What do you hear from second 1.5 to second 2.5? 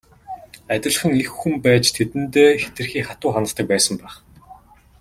байж тэдэндээ